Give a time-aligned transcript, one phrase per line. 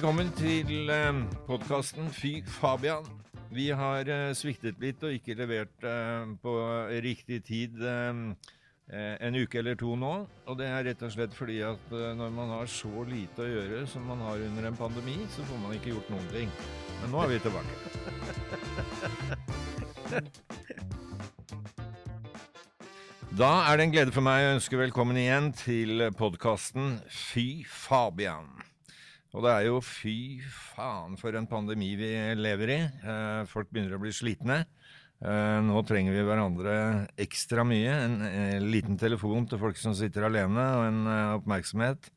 [0.00, 0.88] Velkommen til
[1.44, 3.04] podkasten Fy Fabian.
[3.52, 6.54] Vi har eh, sviktet litt og ikke levert eh, på
[7.04, 8.16] riktig tid eh,
[8.96, 10.24] en uke eller to nå.
[10.48, 13.82] Og det er rett og slett fordi at når man har så lite å gjøre
[13.92, 16.48] som man har under en pandemi, så får man ikke gjort noen ting.
[17.02, 17.76] Men nå er vi tilbake.
[23.36, 28.69] Da er det en glede for meg å ønske velkommen igjen til podkasten Fy Fabian.
[29.30, 30.40] Og det er jo fy
[30.74, 32.80] faen for en pandemi vi lever i.
[32.82, 34.64] Eh, folk begynner å bli slitne.
[35.20, 36.72] Eh, nå trenger vi hverandre
[37.20, 37.92] ekstra mye.
[38.06, 42.08] En, en liten telefon til folk som sitter alene, og en uh, oppmerksomhet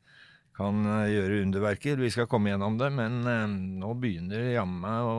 [0.56, 2.00] kan uh, gjøre underverker.
[2.00, 5.18] Vi skal komme gjennom det, men uh, nå begynner jammen å,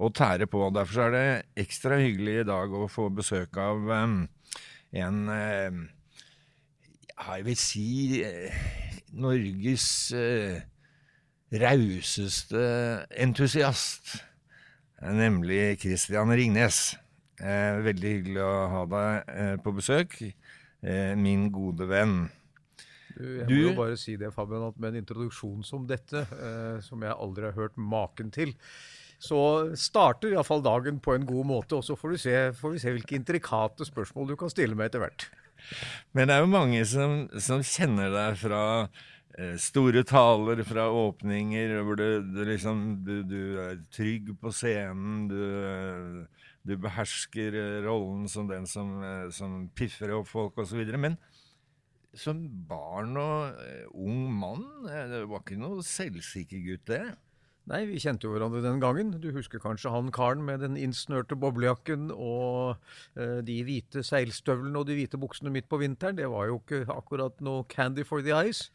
[0.00, 0.62] å tære på.
[0.76, 4.16] Derfor er det ekstra hyggelig i dag å få besøk av um,
[4.96, 5.20] en
[7.16, 8.22] jeg vil si
[9.16, 9.88] Norges
[11.62, 12.62] rauseste
[13.22, 14.16] entusiast,
[15.02, 16.96] nemlig Christian Ringnes.
[17.36, 22.18] Eh, veldig hyggelig å ha deg eh, på besøk, eh, min gode venn.
[23.16, 26.78] Du, jeg må jo bare si det, Fabian, at med en introduksjon som dette, eh,
[26.84, 28.52] som jeg aldri har hørt maken til,
[29.16, 29.40] så
[29.80, 31.78] starter iallfall dagen på en god måte.
[31.78, 35.04] Og så får, se, får, vi se hvilke intrikate spørsmål du kan stille meg etter
[35.04, 35.28] hvert.
[36.12, 38.62] Men det er jo mange som, som kjenner deg fra
[39.60, 45.26] store taler fra åpninger hvor du, du liksom du, du, er trygg på scenen.
[45.28, 46.24] Du,
[46.66, 50.80] du behersker eh, rollen som den som, eh, som piffer opp folk osv.
[50.96, 51.18] Men
[52.16, 53.60] som barn og
[53.92, 57.04] ung mann, det var ikke noe selvsikker gutt, det?
[57.66, 59.08] Nei, vi kjente jo hverandre den gangen.
[59.18, 62.76] Du husker kanskje han karen med den innsnørte boblejakken og
[63.18, 66.14] eh, de hvite seilstøvlene og de hvite buksene midt på vinteren.
[66.14, 68.68] Det var jo ikke akkurat noe candy for the eyes.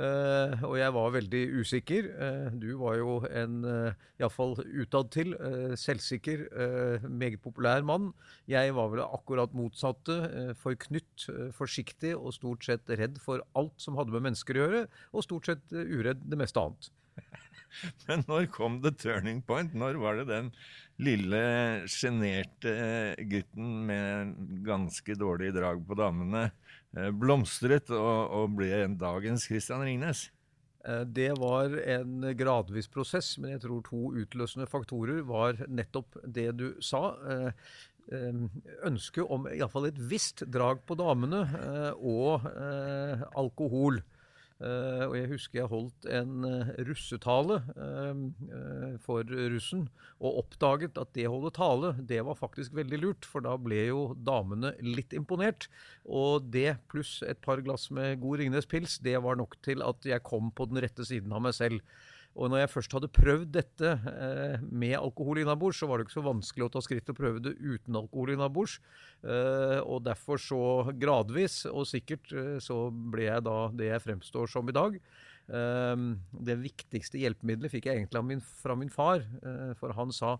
[0.00, 2.08] Eh, og jeg var veldig usikker.
[2.08, 8.14] Eh, du var jo en uh, iallfall utadtil eh, selvsikker, eh, meget populær mann.
[8.48, 10.16] Jeg var vel akkurat motsatte.
[10.62, 15.28] Forknytt, forsiktig og stort sett redd for alt som hadde med mennesker å gjøre, og
[15.28, 16.88] stort sett uredd det meste annet.
[18.08, 19.74] Men når kom the turning point?
[19.74, 20.52] Når var det den
[21.02, 21.42] lille
[21.90, 22.72] sjenerte
[23.30, 24.32] gutten med
[24.66, 30.26] ganske dårlig drag på damene eh, blomstret og, og ble dagens Christian Ringnes?
[30.86, 36.50] Eh, det var en gradvis prosess, men jeg tror to utløsende faktorer var nettopp det
[36.58, 37.12] du sa.
[37.30, 37.70] Eh,
[38.88, 41.42] ønsket om iallfall et visst drag på damene
[42.00, 42.46] og
[43.36, 43.98] alkohol.
[44.58, 49.84] Uh, og jeg husker jeg holdt en uh, russetale uh, for russen,
[50.18, 53.28] og oppdaget at det å holde tale, det var faktisk veldig lurt.
[53.28, 55.68] For da ble jo damene litt imponert.
[56.02, 60.06] Og det pluss et par glass med god Ringnes pils, det var nok til at
[60.06, 61.84] jeg kom på den rette siden av meg selv.
[62.38, 66.18] Og når jeg først hadde prøvd dette eh, med alkohol innabords, så var det ikke
[66.20, 68.78] så vanskelig å ta skritt og prøve det uten alkohol innabords.
[69.26, 70.60] Eh, og derfor så
[70.94, 75.00] gradvis og sikkert eh, så ble jeg da det jeg fremstår som i dag.
[75.48, 75.96] Eh,
[76.50, 80.36] det viktigste hjelpemiddelet fikk jeg egentlig min, fra min far, eh, for han sa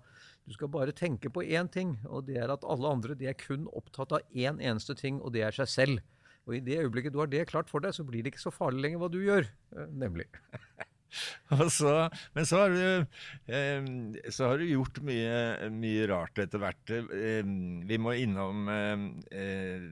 [0.49, 3.37] du skal bare tenke på én ting, og det er at alle andre de er
[3.37, 6.05] kun opptatt av én eneste ting, og det er seg selv.
[6.49, 8.55] Og i det øyeblikket du har det klart for deg, så blir det ikke så
[8.55, 10.31] farlig lenger hva du gjør, eh, nemlig.
[11.79, 11.93] Så,
[12.35, 13.07] men så har, du,
[13.53, 16.93] eh, så har du gjort mye, mye rart etter hvert.
[16.93, 17.45] Eh,
[17.89, 19.87] vi må innom eh,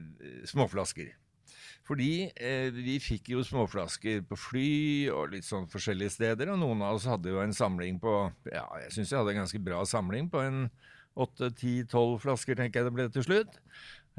[0.49, 1.15] småflasker.
[1.87, 2.27] Fordi
[2.75, 4.71] vi fikk jo småflasker på fly
[5.07, 6.51] og litt sånn forskjellige steder.
[6.51, 8.11] Og noen av oss hadde jo en samling på
[8.51, 10.65] Ja, jeg syns jeg hadde en ganske bra samling på en
[11.15, 13.55] åtte, ti, tolv flasker, tenker jeg det ble til slutt.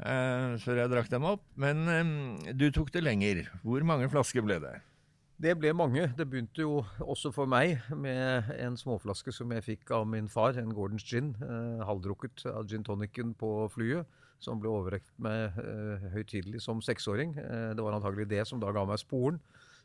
[0.01, 1.45] Før jeg drakk dem opp.
[1.61, 3.45] Men du tok det lenger.
[3.61, 4.73] Hvor mange flasker ble det?
[5.39, 6.01] Det ble mange.
[6.19, 10.57] Det begynte jo også for meg med en småflaske som jeg fikk av min far,
[10.59, 14.03] en Gordons gin, eh, halvdrukket av gin tonicen på flyet,
[14.43, 17.37] som ble overrekt meg eh, høytidelig som seksåring.
[17.39, 19.39] Eh, det var antagelig det som da ga meg sporen.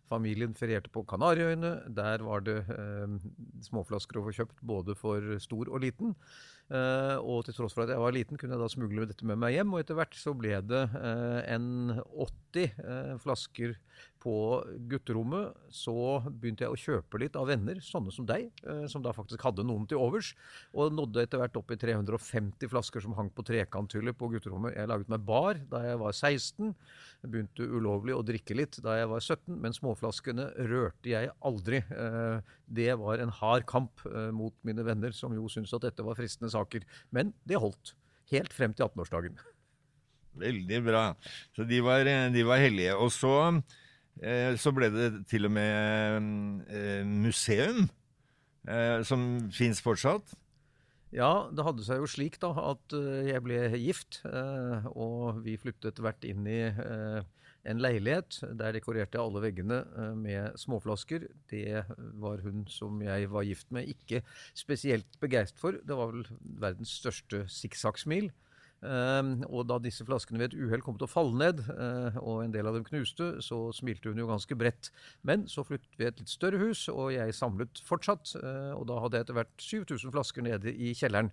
[0.05, 1.89] familien ferierte på Kanariøyene.
[1.89, 3.15] Der var det eh,
[3.65, 6.17] småflasker å få kjøpt både for stor og liten.
[6.73, 9.41] Eh, og til tross for at jeg var liten, kunne jeg da smugle dette med
[9.41, 9.75] meg hjem.
[9.75, 13.75] Og etter hvert så ble det eh, en 80 uh, flasker
[14.25, 14.37] på
[14.89, 15.53] gutterommet.
[15.75, 15.95] Så
[16.31, 18.49] begynte jeg å kjøpe litt av venner, sånne som deg,
[18.91, 20.33] som da faktisk hadde noen til overs.
[20.73, 24.77] Og nådde etter hvert opp i 350 flasker som hang på trekanthyller på gutterommet.
[24.79, 26.73] Jeg laget meg bar da jeg var 16.
[27.25, 31.83] Jeg begynte ulovlig å drikke litt da jeg var 17, men småflaskene rørte jeg aldri.
[32.65, 34.05] Det var en hard kamp
[34.35, 36.87] mot mine venner, som jo syntes at dette var fristende saker.
[37.13, 37.95] Men det holdt.
[38.33, 39.37] Helt frem til 18-årsdagen.
[40.41, 41.05] Veldig bra.
[41.55, 42.95] Så de var, de var hellige.
[42.99, 43.61] Og så, eh,
[44.61, 47.89] så, ble det til og med eh, museum,
[48.69, 50.37] eh, som fins fortsatt.
[51.15, 55.55] Ja, det hadde seg jo slik da at eh, jeg ble gift, eh, og vi
[55.61, 57.21] flyttet hvert inn i eh,
[57.71, 58.41] en leilighet.
[58.59, 61.29] Der dekorerte jeg alle veggene eh, med småflasker.
[61.51, 61.85] Det
[62.19, 64.25] var hun som jeg var gift med, ikke
[64.59, 65.79] spesielt begeistret for.
[65.79, 68.33] Det var vel verdens største sikksakksmil.
[68.33, 68.41] Um,
[68.85, 72.55] og da disse flaskene ved et uhell kom til å falle ned, uh, og en
[72.55, 74.91] del av dem knuste, så smilte hun jo ganske bredt.
[75.27, 78.37] Men så flyttet vi et litt større hus, og jeg samlet fortsatt.
[78.37, 81.33] Uh, og da hadde jeg etter hvert 7000 flasker nede i kjelleren.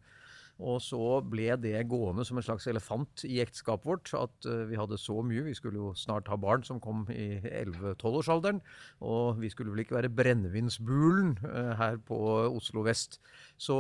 [0.61, 4.11] Og så ble det gående som en slags elefant i ekteskapet vårt.
[4.17, 5.45] At uh, vi hadde så mye.
[5.47, 8.61] Vi skulle jo snart ha barn som kom i 11-12-årsalderen.
[9.01, 12.19] Og vi skulle vel ikke være brennevinsbulen uh, her på
[12.51, 13.19] Oslo vest.
[13.57, 13.77] Så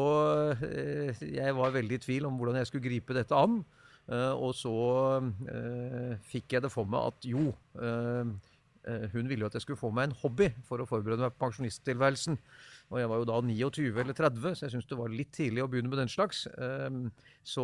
[0.57, 3.61] uh, jeg var veldig i tvil om hvordan jeg skulle gripe dette an.
[4.11, 4.71] og så
[6.27, 7.53] fikk jeg det for meg at jo
[9.13, 11.45] hun ville jo at jeg skulle få meg en hobby for å forberede meg på
[11.45, 12.39] pensjonisttilværelsen.
[12.91, 15.63] Og jeg var jo da 29 eller 30, så jeg syns det var litt tidlig
[15.63, 16.43] å begynne med den slags.
[16.59, 17.05] Ehm,
[17.47, 17.63] så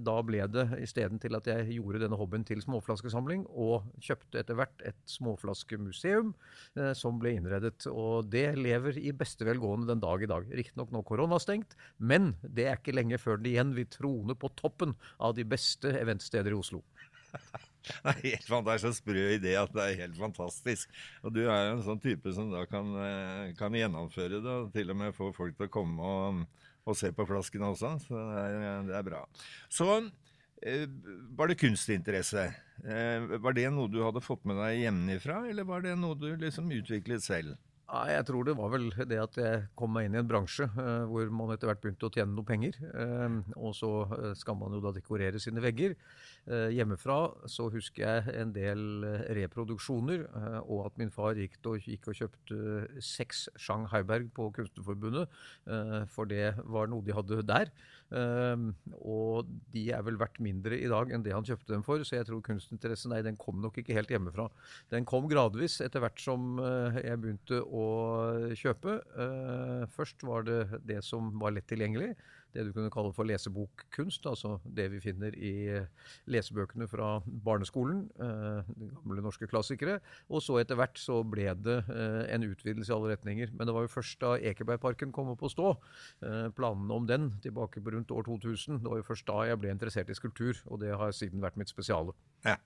[0.00, 4.56] da ble det isteden til at jeg gjorde denne hobbyen til småflaskesamling, og kjøpte etter
[4.56, 7.84] hvert et småflaskemuseum eh, som ble innredet.
[7.92, 10.48] Og det lever i beste velgående den dag i dag.
[10.62, 14.96] Riktignok nå koronastengt, men det er ikke lenge før det igjen vil trone på toppen
[15.20, 16.80] av de beste eventsteder i Oslo.
[18.02, 20.90] Det er, helt, fantastisk, så sprø idé at det er helt fantastisk.
[21.22, 24.74] Og du er jo en sånn type som da kan, eh, kan gjennomføre det, og
[24.74, 26.42] til og med få folk til å komme og,
[26.86, 27.96] og se på flaskene også.
[28.06, 29.24] Så det er, det er bra.
[29.72, 29.88] Så
[30.62, 30.86] eh,
[31.38, 32.48] var det kunstinteresse.
[32.82, 36.30] Eh, var det noe du hadde fått med deg hjemmefra, eller var det noe du
[36.38, 37.58] liksom utviklet selv?
[37.92, 40.64] Nei, Jeg tror det var vel det at jeg kom meg inn i en bransje
[40.78, 42.78] uh, hvor man etter hvert begynte å tjene noe penger.
[42.88, 45.96] Uh, og så uh, skal man jo da dekorere sine vegger.
[46.74, 47.16] hjemmefra
[47.46, 49.04] så husker jeg en del
[49.36, 50.24] reproduksjoner,
[50.64, 52.56] og at min far gikk og, gikk og kjøpte
[52.98, 55.30] seks Chang Heiberg på Kunstnerforbundet,
[56.10, 57.70] for det var noe de hadde der.
[58.12, 62.18] Og de er vel verdt mindre i dag enn det han kjøpte dem for, så
[62.18, 64.48] jeg tror kunstinteressen nei, den kom nok ikke helt hjemmefra.
[64.92, 66.60] Den kom gradvis etter hvert som
[66.98, 67.86] jeg begynte å
[68.58, 68.98] kjøpe.
[69.24, 72.12] Eh, først var det det som var lett tilgjengelig.
[72.52, 74.26] Det du kunne kalle for lesebokkunst.
[74.28, 75.54] Altså det vi finner i
[76.30, 78.04] lesebøkene fra barneskolen.
[78.18, 79.98] De gamle norske klassikere.
[80.28, 83.52] Og så etter hvert så ble det eh, en utvidelse i alle retninger.
[83.56, 85.72] Men det var jo først da Ekebergparken kom opp å stå,
[86.56, 89.72] planene om den tilbake på rundt år 2000, det var jo først da jeg ble
[89.74, 90.60] interessert i skulptur.
[90.68, 92.14] Og det har siden vært mitt spesiale.
[92.46, 92.58] Ja.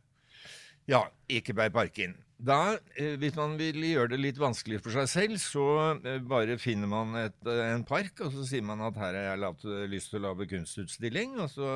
[0.87, 2.15] Ja, Ekebergparken.
[2.37, 5.65] Da, eh, hvis man vil gjøre det litt vanskelig for seg selv, så
[5.97, 9.41] eh, bare finner man et, eh, en park, og så sier man at her har
[9.41, 11.39] jeg lyst til å lage kunstutstilling.
[11.43, 11.71] Og så,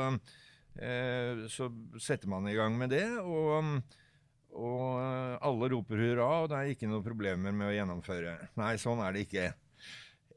[0.76, 3.80] eh, så, setter man i gang med det, og,
[4.52, 8.36] og alle roper hurra, og det er ikke noen problemer med å gjennomføre.
[8.60, 9.48] Nei, sånn er det ikke.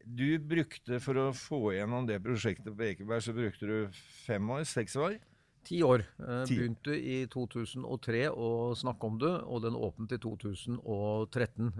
[0.03, 4.65] Du brukte, for å få gjennom det prosjektet på Ekeberg, så brukte du fem år?
[4.71, 5.19] Seks år?
[5.63, 6.03] Ti år.
[6.19, 11.71] Eh, begynte i 2003 å snakke om det, og den åpnet i 2013.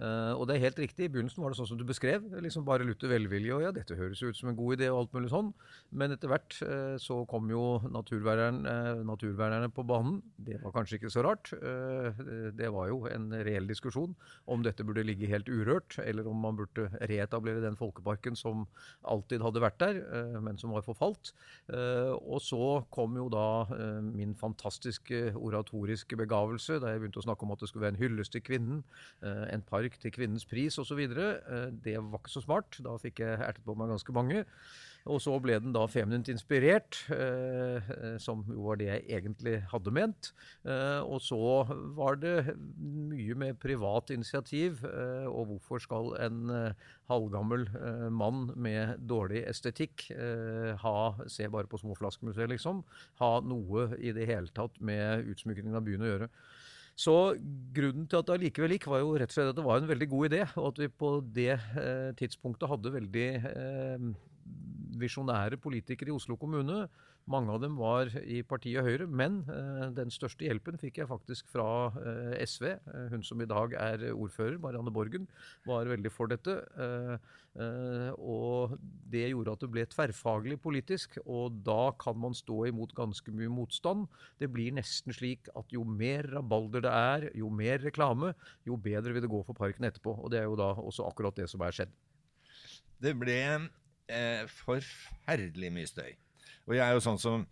[0.00, 1.04] Uh, og det er helt riktig.
[1.04, 2.24] I begynnelsen var det sånn som du beskrev.
[2.42, 5.16] liksom Bare lutter velvilje og ja, dette høres ut som en god idé og alt
[5.16, 5.50] mulig sånn.
[5.92, 10.22] Men etter hvert uh, så kom jo naturverneren, uh, naturvernerne på banen.
[10.40, 11.52] Det var kanskje ikke så rart.
[11.52, 14.14] det var jo en reell diskusjon
[14.50, 18.64] om dette burde ligge helt urørt, eller om man burde reetablere den folkeparken som
[19.08, 20.00] alltid hadde vært der,
[20.42, 21.32] men som var forfalt.
[21.68, 23.66] og så kom jo da
[24.02, 28.02] min fantastiske oratoriske begavelse da jeg begynte å snakke om at det skulle være en
[28.02, 28.82] hyllest til kvinnen.
[29.22, 31.00] en par park til Kvinnens pris osv.
[31.04, 32.78] Eh, det var ikke så smart.
[32.80, 34.44] Da fikk jeg ertet på meg ganske mange.
[35.02, 39.56] Og så ble den da feminint inspirert, eh, eh, som jo var det jeg egentlig
[39.72, 40.32] hadde ment.
[40.62, 44.84] Og så var det mye med privat initiativ.
[45.26, 46.74] Og hvorfor skal en
[47.10, 47.66] halvgammel
[48.10, 50.06] mann med dårlig estetikk
[50.78, 50.96] ha
[51.26, 52.84] Se bare på Småflaskemuseet, liksom.
[53.18, 56.28] Ha noe i det hele tatt med utsmykningen av byen å gjøre.
[56.98, 57.14] Så
[57.74, 59.88] grunnen til at det allikevel gikk, var jo rett og slett at det var en
[59.88, 60.42] veldig god idé.
[60.60, 64.06] Og at vi på det eh, tidspunktet hadde veldig eh,
[65.00, 66.84] visjonære politikere i Oslo kommune.
[67.30, 71.46] Mange av dem var i partiet Høyre, men eh, den største hjelpen fikk jeg faktisk
[71.52, 71.66] fra
[72.00, 72.64] eh, SV.
[72.74, 75.28] Eh, hun som i dag er ordfører, Marianne Borgen,
[75.68, 76.56] var veldig for dette.
[77.52, 78.72] Og
[79.12, 83.52] det gjorde at det ble tverrfaglig politisk, og da kan man stå imot ganske mye
[83.52, 84.08] motstand.
[84.40, 88.32] Det blir nesten slik at jo mer rabalder det er, jo mer reklame,
[88.66, 90.16] jo bedre vil det gå for parken etterpå.
[90.18, 91.94] Og det er jo da også akkurat det som er skjedd.
[93.02, 96.12] Det ble eh, forferdelig mye støy.
[96.68, 97.46] Og jeg er jo sånn som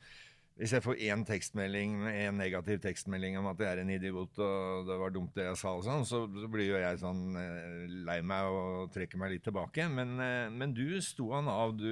[0.61, 4.91] hvis jeg får én tekstmelding, en negativ tekstmelding om at jeg er en idiot og
[4.91, 7.95] det var dumt det jeg sa, og sånn, så, så blir jo jeg sånn eh,
[8.05, 9.87] lei meg og trekker meg litt tilbake.
[9.89, 11.73] Men, eh, men du sto han av.
[11.81, 11.89] Du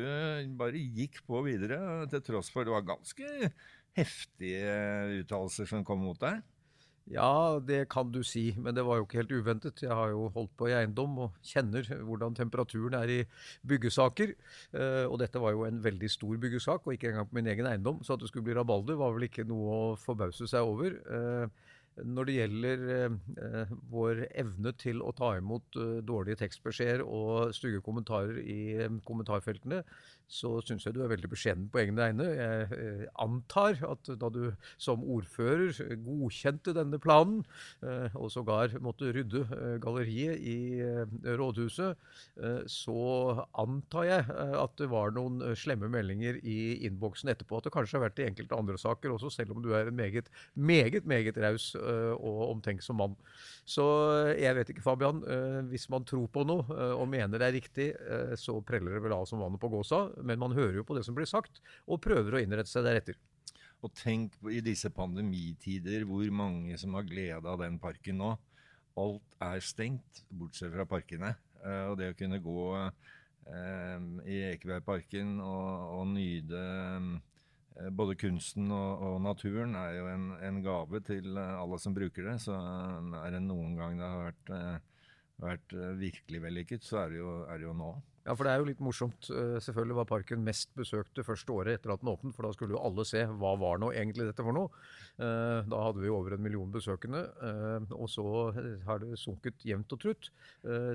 [0.61, 1.81] bare gikk på videre,
[2.13, 3.49] til tross for det var ganske
[3.97, 4.77] heftige
[5.23, 6.45] uttalelser som kom mot deg.
[7.09, 9.81] Ja, det kan du si, men det var jo ikke helt uventet.
[9.81, 13.19] Jeg har jo holdt på i eiendom og kjenner hvordan temperaturen er i
[13.69, 14.35] byggesaker.
[14.77, 17.71] Eh, og dette var jo en veldig stor byggesak, og ikke engang på min egen
[17.71, 18.03] eiendom.
[18.05, 20.99] Så at det skulle bli rabalder, var vel ikke noe å forbause seg over.
[21.09, 21.73] Eh,
[22.05, 28.37] når det gjelder eh, vår evne til å ta imot dårlige tekstbeskjeder og stygge kommentarer
[28.45, 28.61] i
[29.09, 29.81] kommentarfeltene,
[30.29, 32.27] så syns jeg du er veldig beskjeden på egne vegne.
[32.37, 34.43] Jeg eh, antar at da du
[34.77, 37.41] som ordfører godkjente denne planen,
[37.81, 40.59] eh, og sågar måtte rydde eh, galleriet i
[41.39, 41.97] rådhuset,
[42.71, 43.03] så
[43.59, 47.59] antar jeg at det var noen slemme meldinger i innboksen etterpå.
[47.59, 49.97] At det kanskje har vært i enkelte andre saker også, selv om du er en
[49.99, 53.17] meget, meget, meget raus og omtenksom mann.
[53.69, 53.85] Så
[54.39, 55.19] jeg vet ikke, Fabian.
[55.69, 56.65] Hvis man tror på noe
[56.97, 57.89] og mener det er riktig,
[58.41, 61.05] så preller det vel av som vannet på gåsa men man hører jo på det
[61.07, 63.19] som blir sagt, og prøver å innrette seg deretter.
[63.85, 68.33] Og tenk i disse pandemitider hvor mange som har glede av den parken nå.
[68.99, 71.35] Alt er stengt, bortsett fra parkene.
[71.91, 72.65] Og det å kunne gå
[74.29, 76.65] i Ekebergparken og, og nyte
[77.95, 82.37] både kunsten og, og, naturen er jo en, en, gave til alle som bruker det.
[82.43, 84.53] Så er det noen gang det har vært,
[85.43, 87.93] vært virkelig vellykket, så er det jo, er det jo nå.
[88.29, 89.31] Ja, for det er jo litt morsomt.
[89.33, 92.75] Eh, selvfølgelig var parken mest besøkte første året etter at den åpnet, for da skulle
[92.77, 94.69] jo alle se hva var nå egentlig dette for noe.
[95.17, 98.27] Eh, da hadde vi over en million besøkende, eh, og så
[98.85, 100.29] har det sunket jevnt og trutt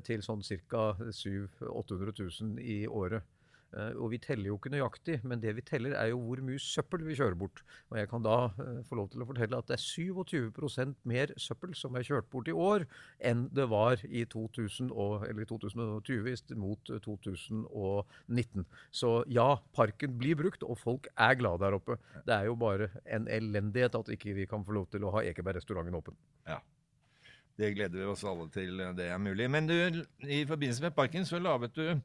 [0.05, 0.83] til sånn ca.
[1.09, 3.25] 700 800 000 i året.
[3.73, 6.61] Eh, og vi teller jo ikke nøyaktig, men det vi teller er jo hvor mye
[6.61, 7.63] søppel vi kjører bort.
[7.91, 11.33] Og jeg kan da uh, få lov til å fortelle at det er 27% mer
[11.41, 12.85] søppel som er kjørt bort i år
[13.25, 18.67] enn det var i 2000 og, eller 2020 mot 2019.
[18.93, 21.97] Så ja, parken blir brukt, og folk er glade der oppe.
[22.27, 25.25] Det er jo bare en elendighet at ikke vi kan få lov til å ha
[25.31, 26.17] Ekeberg-restauranten åpen.
[26.49, 26.59] Ja.
[27.57, 29.45] Det gleder vi oss alle til, det er mulig.
[29.53, 29.75] Men du,
[30.25, 31.97] i forbindelse med parken så laget du Eh,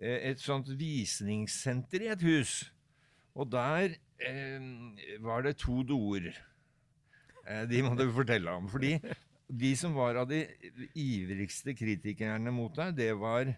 [0.00, 2.54] et sånt visningssenter i et hus.
[3.38, 4.64] Og der eh,
[5.24, 6.30] var det to doer.
[7.46, 8.68] Eh, de må du fortelle om.
[8.72, 8.96] Fordi
[9.52, 10.44] de som var av de
[10.98, 13.54] ivrigste kritikerne mot deg, det var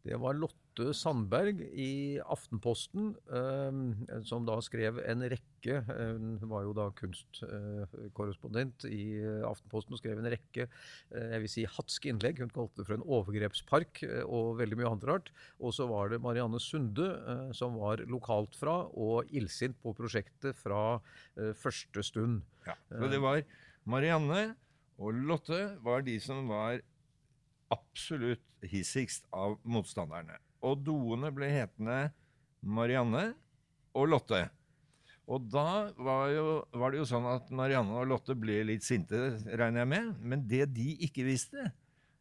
[0.00, 6.48] Det var Lotte Lotte Sandberg i Aftenposten, eh, som da skrev en rekke eh, Hun
[6.48, 10.68] var jo da kunstkorrespondent i eh, Aftenposten og skrev en rekke
[11.10, 12.40] jeg vil si hatske innlegg.
[12.40, 15.30] Hun kalte det for en overgrepspark og veldig mye annet rart.
[15.58, 17.08] Og så var det Marianne Sunde,
[17.56, 21.00] som var lokalt fra og illsint på prosjektet fra
[21.58, 22.44] første stund.
[22.68, 23.42] Ja, så det var
[23.90, 24.52] Marianne
[25.00, 26.78] og Lotte var de som var
[27.74, 30.38] absolutt hissigst av motstanderne.
[30.66, 32.10] Og doene ble hetende
[32.60, 33.30] Marianne
[33.96, 34.44] og Lotte.
[35.30, 39.36] Og da var, jo, var, det jo sånn at Marianne og Lotte ble litt sinte,
[39.46, 40.10] regner jeg med.
[40.20, 41.70] Men det de ikke visste,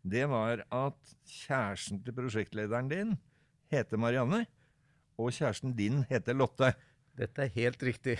[0.05, 3.15] det var at kjæresten til prosjektlederen din
[3.73, 4.45] heter Marianne,
[5.19, 6.71] og kjæresten din heter Lotte.
[7.17, 8.19] Dette er helt riktig.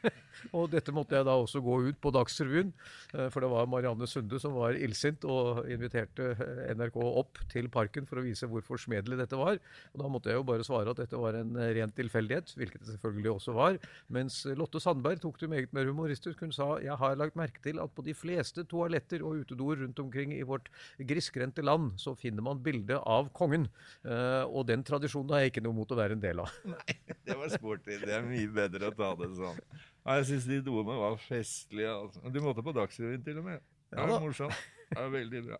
[0.56, 2.72] og dette måtte jeg da også gå ut på Dagsrevyen,
[3.14, 7.70] eh, for det var Marianne Sunde som var illsint og inviterte eh, NRK opp til
[7.72, 9.60] Parken for å vise hvor forsmedelig dette var.
[9.92, 12.84] Og da måtte jeg jo bare svare at dette var en eh, ren tilfeldighet, hvilket
[12.84, 13.78] det selvfølgelig også var.
[14.12, 16.42] Mens Lotte Sandberg tok det meget mer humoristisk.
[16.44, 20.02] Hun sa jeg har lagt merke til at på de fleste toaletter og utedoer rundt
[20.02, 23.68] omkring i vårt grisgrendte land, så finner man bilde av kongen.
[24.04, 26.52] Og den tradisjonen har jeg ikke noe mot å være en del av.
[26.70, 27.98] Nei, det var sporty.
[28.02, 29.60] Det er mye bedre å ta det sånn.
[30.04, 31.90] Ja, jeg syns de doene var festlige.
[31.92, 32.22] Altså.
[32.32, 33.66] Du måtte på Dagsrevyen til og med.
[33.90, 34.62] Det er ja, morsomt.
[34.90, 35.58] Det er veldig bra.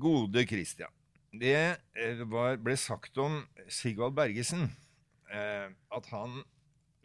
[0.00, 0.92] Gode Christian.
[1.36, 1.54] Det
[1.96, 3.40] eh, var, ble sagt om
[3.72, 4.68] Sigvald Bergesen
[5.32, 6.38] eh, at han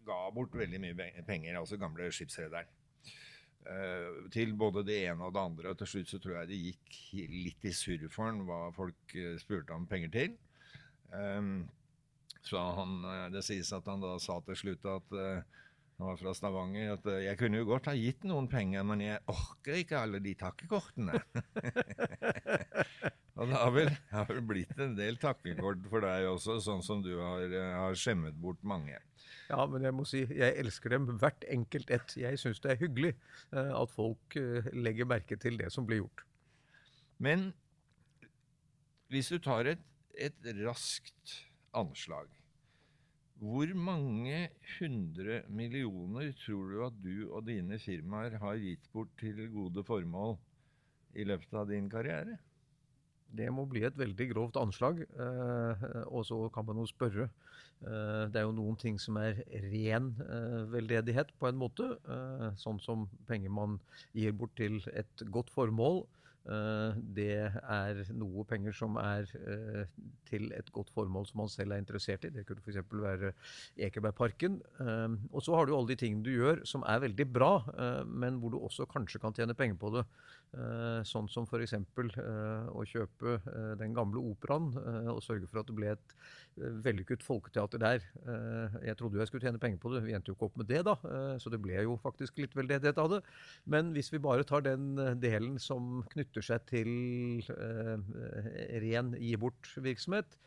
[0.05, 2.69] ga bort veldig mye penger, altså gamle skipsrederen.
[3.69, 5.69] eh, til både det ene og det andre.
[5.69, 9.15] Og til slutt så tror jeg det gikk litt i surr for han hva folk
[9.15, 10.37] eh, spurte om penger til.
[11.13, 11.51] Eh,
[12.41, 15.59] så han, eh, det sies at han da sa til slutt at uh,
[16.01, 19.03] han var fra Stavanger, at uh, jeg kunne jo godt ha gitt noen penger, men
[19.03, 21.19] jeg orker ikke alle de takkekortene.
[23.37, 27.05] og det har vel, har vel, blitt en del takkekort for deg også, sånn som
[27.05, 28.97] du har, har skjemmet bort mange.
[29.51, 32.17] Ja, men jeg må si jeg elsker dem hvert enkelt ett.
[32.17, 33.13] Jeg syns det er hyggelig
[33.53, 34.41] uh, at folk
[34.73, 36.25] legger merke til det som blir gjort.
[37.21, 37.51] Men
[39.13, 41.43] hvis du tar et, et raskt
[41.77, 42.40] anslag
[43.41, 49.41] hvor mange hundre millioner tror du at du og dine firmaer har gitt bort til
[49.49, 50.35] gode formål
[51.17, 52.37] i løpet av din karriere?
[53.31, 55.01] Det må bli et veldig grovt anslag.
[55.01, 57.29] Eh, og så kan man jo spørre.
[57.81, 59.39] Eh, det er jo noen ting som er
[59.71, 61.87] ren eh, veldedighet, på en måte.
[62.61, 63.79] Sånn som penger man
[64.13, 66.03] gir bort til et godt formål.
[66.49, 69.83] Eh, det er noe penger som er eh,
[70.25, 72.31] til et godt formål som man selv er interessert i.
[72.33, 72.81] Det kunne f.eks.
[72.89, 73.33] være
[73.77, 74.57] Ekebergparken.
[74.81, 77.51] Eh, og så har du alle de tingene du gjør som er veldig bra,
[78.07, 80.05] men hvor du også kanskje kan tjene penger på det.
[81.07, 81.75] Sånn som f.eks.
[81.77, 83.37] å kjøpe
[83.79, 84.73] den gamle operaen
[85.13, 86.15] og sørge for at det ble et
[86.57, 88.05] vellykket folketeater der.
[88.85, 90.69] Jeg trodde jo jeg skulle tjene penger på det, vi endte jo ikke opp med
[90.69, 90.95] det, da.
[91.41, 93.21] Så det ble jo faktisk litt veldedighet av det.
[93.71, 96.91] Men hvis vi bare tar den delen som knytter seg til
[97.55, 100.37] eh, ren gi bort-virksomhet,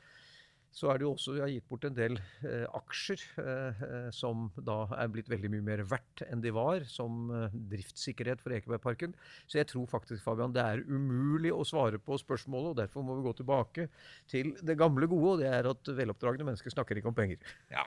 [0.75, 4.49] så er det jo også vi har gitt bort en del eh, aksjer eh, som
[4.59, 9.15] da er blitt veldig mye mer verdt enn de var, som eh, driftssikkerhet for Ekebergparken.
[9.47, 13.19] Så jeg tror faktisk Fabian, det er umulig å svare på spørsmålet, og derfor må
[13.21, 13.87] vi gå tilbake
[14.31, 17.55] til det gamle gode, og det er at veloppdragne mennesker snakker ikke om penger.
[17.73, 17.87] Ja,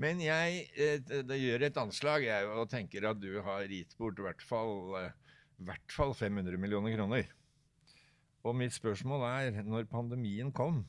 [0.00, 4.18] Men jeg eh, det gjør et anslag jeg, og tenker at du har gitt bort
[4.20, 5.12] i hvert fall eh,
[5.64, 7.30] hvert fall 500 millioner kroner.
[8.46, 10.84] Og mitt spørsmål er, når pandemien kom,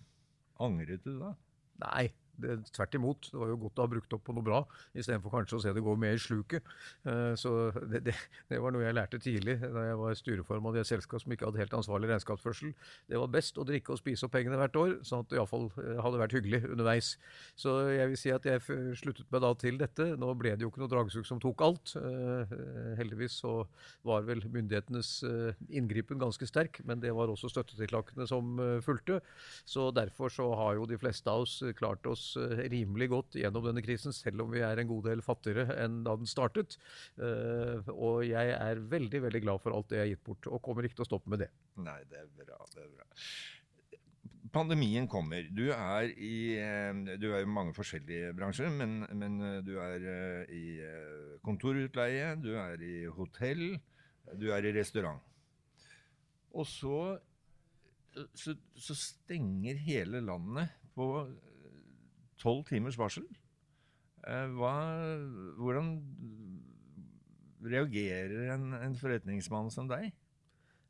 [0.59, 1.33] angret du da?
[1.83, 3.29] Nei, tvert imot.
[3.31, 4.61] Det var jo godt å ha brukt opp på noe bra,
[4.97, 6.65] istedenfor kanskje å se det gå mer i sluket.
[7.07, 7.53] Uh, så
[7.89, 8.15] det, det,
[8.51, 11.49] det, var noe jeg lærte tidlig da jeg var styreformann i et selskap som ikke
[11.49, 12.73] hadde helt ansvarlig regnskapsførsel.
[13.09, 15.69] Det var best å drikke og spise opp pengene hvert år, sånn at det iallfall
[15.81, 17.13] eh, hadde vært hyggelig underveis.
[17.59, 18.63] Så jeg vil si at jeg
[18.99, 20.09] sluttet meg da til dette.
[20.19, 21.95] Nå ble det jo ikke noe dragsug som tok alt.
[21.97, 22.55] Uh,
[22.99, 23.53] heldigvis så
[24.07, 25.09] var vel myndighetenes
[25.73, 29.19] inngripen ganske sterk, men det var også støttetiltakene som fulgte.
[29.67, 33.65] Så derfor så har jo de fleste av oss klart oss Eh, rimelig godt gjennom
[33.69, 36.77] denne krisen, selv om vi er en god del fattigere enn da den startet.
[37.21, 40.63] Eh, og jeg er veldig veldig glad for alt det jeg har gitt bort, og
[40.65, 41.51] kommer ikke til å stoppe med det.
[41.83, 42.59] Nei, det er bra.
[42.73, 43.07] det er bra.
[44.57, 45.47] Pandemien kommer.
[45.53, 50.09] Du er i eh, du er i mange forskjellige bransjer, men, men du er
[50.51, 50.65] i
[51.45, 53.69] kontorutleie, du er i hotell,
[54.35, 55.23] du er i restaurant.
[56.57, 56.99] Og så,
[58.33, 61.27] så, så stenger hele landet på
[62.41, 63.25] tolv timers varsel.
[64.27, 64.73] Eh, hva,
[65.59, 65.91] hvordan
[67.67, 70.11] reagerer en, en, forretningsmann som deg?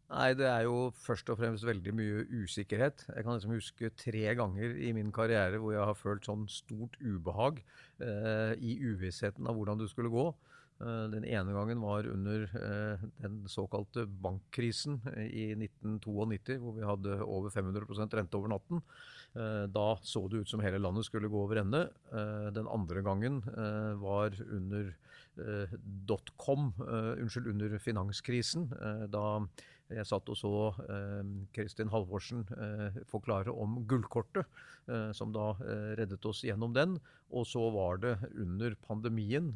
[0.08, 3.04] Nei, Det er jo først og fremst veldig mye usikkerhet.
[3.12, 6.96] Jeg kan liksom huske tre ganger i min karriere hvor jeg har følt sånn stort
[7.04, 7.60] ubehag
[8.00, 10.30] eh, i uvissheten av hvordan det skulle gå.
[10.78, 17.18] Eh, den ene gangen var under eh, den såkalte bankkrisen i 1992, hvor vi hadde
[17.26, 17.88] over 500
[18.20, 18.84] rente over natten.
[19.34, 21.88] Eh, da så det ut som hele landet skulle gå over ende.
[22.54, 23.42] Den andre gangen
[24.02, 24.94] var under
[26.08, 28.70] dotcom, unnskyld, under finanskrisen.
[29.14, 29.26] Da
[29.94, 30.52] jeg satt og så
[30.92, 34.48] eh, Kristin Halvorsen eh, forklare om gullkortet,
[34.92, 35.54] eh, som da
[35.98, 36.98] reddet oss gjennom den.
[37.36, 39.50] Og så var det under pandemien,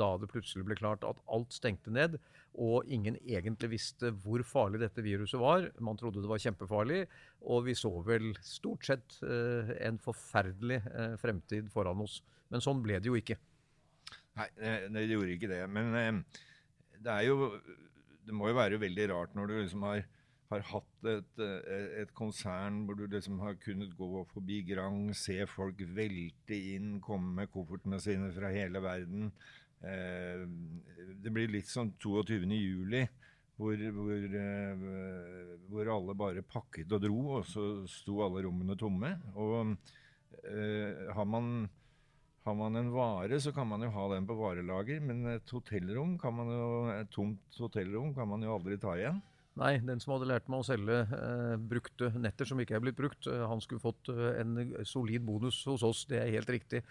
[0.00, 2.14] da det plutselig ble klart at alt stengte ned,
[2.56, 5.68] og ingen egentlig visste hvor farlig dette viruset var.
[5.76, 7.02] Man trodde det var kjempefarlig,
[7.44, 10.80] og vi så vel stort sett en forferdelig
[11.20, 12.22] fremtid foran oss.
[12.48, 13.36] Men sånn ble det jo ikke.
[14.40, 14.48] Nei,
[14.96, 15.62] det gjorde ikke det.
[15.68, 16.24] Men
[16.96, 17.52] det er jo
[18.26, 20.02] det må jo være veldig rart når du liksom har,
[20.50, 25.38] har hatt et, eh, et, konsern hvor du liksom har kunnet gå forbi Grang, se
[25.50, 29.30] folk velte inn, komme med koffertene sine fra hele verden.
[29.84, 30.42] Eh,
[31.22, 32.42] det blir litt som 22.
[32.58, 33.04] juli,
[33.56, 34.86] hvor, hvor, eh,
[35.70, 39.14] hvor, alle bare pakket og dro, og så sto alle rommene tomme.
[39.38, 39.76] Og
[40.44, 41.68] eh, har man
[42.46, 46.14] har man en vare, så kan man jo ha den på varelager, men et hotellrom
[46.22, 49.18] kan man jo, et tomt hotellrom kan man jo aldri ta igjen.
[49.56, 52.98] Nei, den som hadde lært meg å selge eh, brukte netter som ikke er blitt
[52.98, 56.02] brukt, eh, han skulle fått eh, en solid bonus hos oss.
[56.10, 56.82] Det er helt riktig.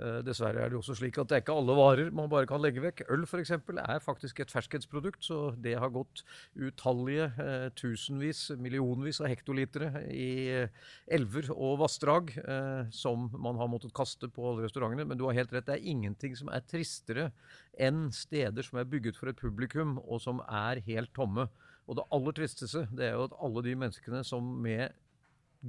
[0.00, 2.62] Eh, dessverre er det også slik at det er ikke alle varer man bare kan
[2.64, 3.02] legge vekk.
[3.12, 3.52] Øl f.eks.
[3.52, 6.22] er faktisk et ferskhetsprodukt, så det har gått
[6.56, 10.30] utallige eh, tusenvis, millionvis av hektolitere i
[11.12, 12.32] elver og vassdrag
[12.94, 15.04] som man har måttet kaste på alle restaurantene.
[15.10, 17.28] Men du har helt rett, det er ingenting som er tristere
[17.76, 21.50] enn steder som er bygget for et publikum, og som er helt tomme.
[21.88, 24.94] Og det aller tristeste det er jo at alle de menneskene som med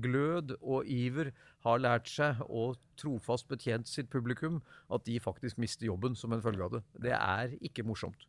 [0.01, 1.32] glød og iver
[1.63, 6.43] har lært seg å trofast betjent sitt publikum, at de faktisk mister jobben som en
[6.43, 6.84] følge av det.
[7.08, 8.28] Det er ikke morsomt.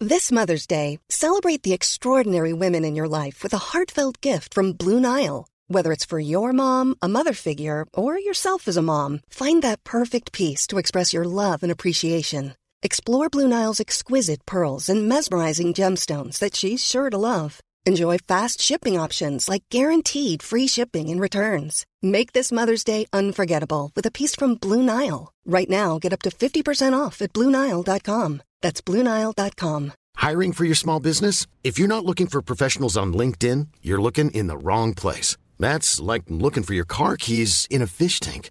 [0.00, 4.72] This Mother's Day, celebrate the extraordinary women in your life with a heartfelt gift from
[4.72, 5.48] Blue Nile.
[5.66, 9.84] Whether it's for your mom, a mother figure, or yourself as a mom, find that
[9.84, 12.54] perfect piece to express your love and appreciation.
[12.80, 17.60] Explore Blue Nile's exquisite pearls and mesmerizing gemstones that she's sure to love.
[17.84, 21.86] Enjoy fast shipping options like guaranteed free shipping and returns.
[22.02, 25.32] Make this Mother's Day unforgettable with a piece from Blue Nile.
[25.44, 28.42] Right now, get up to 50% off at BlueNile.com.
[28.62, 29.92] That's BlueNile.com.
[30.16, 31.46] Hiring for your small business?
[31.64, 35.36] If you're not looking for professionals on LinkedIn, you're looking in the wrong place.
[35.58, 38.50] That's like looking for your car keys in a fish tank.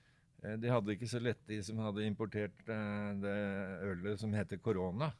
[0.41, 3.35] de hadde ikke så lett, de som hadde importert eh, det
[3.91, 5.11] ølet som heter korona.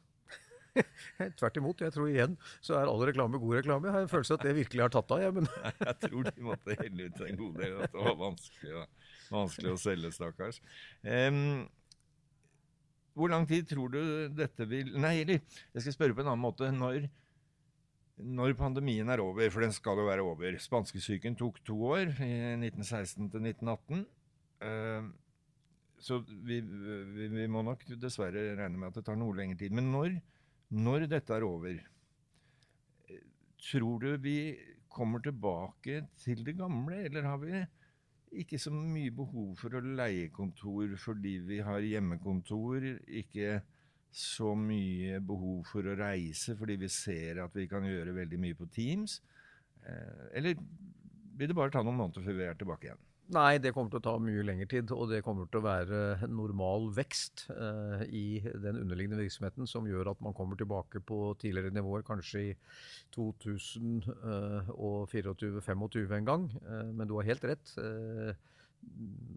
[1.38, 1.84] Tvert imot.
[1.84, 3.88] Jeg tror igjen så er all reklame god reklame.
[3.88, 5.22] Jeg har en følelse at det virkelig har tatt av.
[5.22, 5.48] Jeg, men...
[5.88, 7.76] jeg tror de måtte helle ut en god del.
[7.84, 8.84] At det var vanskelig,
[9.30, 10.60] vanskelig å selge, stakkars.
[11.06, 11.40] Um,
[13.12, 14.00] hvor lang tid tror du
[14.32, 16.70] dette vil Nei, eller jeg skal spørre på en annen måte.
[16.72, 17.06] Når,
[18.40, 22.32] når pandemien er over, for den skal jo være over Spanskesyken tok to år, i
[22.56, 24.02] 1916 til 1918.
[24.62, 25.12] Ehm,
[26.02, 29.74] så vi, vi, vi, må nok dessverre regne med at det tar noe lengre tid.
[29.74, 30.16] Men når,
[30.74, 31.78] når dette er over,
[33.62, 34.38] tror du vi
[34.92, 37.62] kommer tilbake til det gamle, eller har vi
[38.42, 42.88] ikke så mye behov for å leie kontor fordi vi har hjemmekontor?
[43.22, 43.60] Ikke
[44.12, 48.58] så mye behov for å reise fordi vi ser at vi kan gjøre veldig mye
[48.58, 49.20] på Teams?
[49.86, 50.58] Eh, eller
[51.38, 53.08] vil det bare ta noen måneder før vi er tilbake igjen?
[53.32, 54.90] Nei, det kommer til å ta mye lengre tid.
[54.92, 60.10] Og det kommer til å være normal vekst eh, i den underliggende virksomheten som gjør
[60.12, 62.52] at man kommer tilbake på tidligere nivåer, kanskje i
[63.16, 66.44] 2024-2025 eh, en gang.
[66.60, 67.72] Eh, men du har helt rett.
[67.80, 68.36] Eh,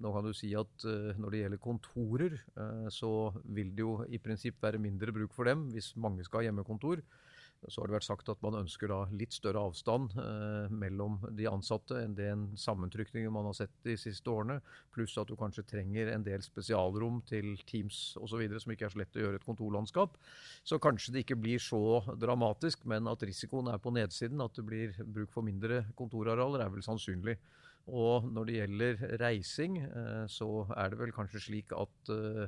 [0.02, 4.04] nå kan du si at eh, når det gjelder kontorer, eh, så vil det jo
[4.12, 6.98] i prinsipp være mindre bruk for dem hvis mange skal ha hjemmekontor.
[7.68, 11.48] Så har det vært sagt at man ønsker da litt større avstand eh, mellom de
[11.50, 14.60] ansatte enn den sammentrykningen man har sett de siste årene.
[14.94, 18.44] Pluss at du kanskje trenger en del spesialrom til Teams osv.
[18.62, 20.20] som ikke er så lett å gjøre et kontorlandskap.
[20.68, 24.68] Så kanskje det ikke blir så dramatisk, men at risikoen er på nedsiden, at det
[24.68, 27.40] blir bruk for mindre kontorarealer, er vel sannsynlig.
[27.86, 32.48] Og når det gjelder reising, eh, så er det vel kanskje slik at uh,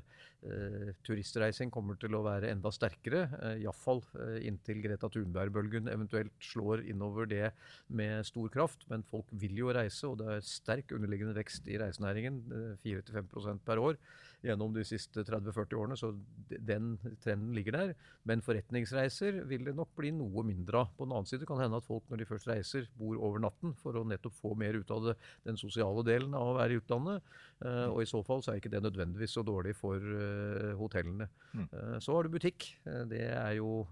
[1.06, 3.28] turistreising kommer til å være enda sterkere.
[3.38, 7.52] Uh, Iallfall uh, inntil Greta Thunberg-bølgen eventuelt slår innover det
[7.88, 8.88] med stor kraft.
[8.90, 12.42] Men folk vil jo reise, og det er sterk underliggende vekst i reisenæringen.
[12.82, 14.02] 4-5% per år
[14.46, 16.12] gjennom de siste 30-40 årene, så
[16.48, 17.94] den trenden ligger der.
[18.28, 20.92] Men forretningsreiser vil det nok bli noe mindre av.
[20.98, 23.42] På den annen side kan det hende at folk når de først reiser, bor over
[23.44, 26.78] natten for å nettopp få mer ut av det, den sosiale delen av å være
[26.78, 27.34] i utlandet.
[27.64, 31.30] Uh, og i så fall så er ikke det nødvendigvis så dårlig for uh, hotellene.
[31.54, 31.68] Mm.
[31.74, 32.70] Uh, så har du butikk.
[33.10, 33.88] det er jo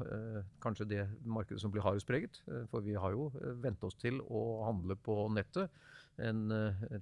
[0.63, 2.37] kanskje det markedet som blir hardest preget.
[2.69, 3.31] for vi har jo
[3.61, 5.71] vent oss til å handle på nettet.
[6.21, 6.47] En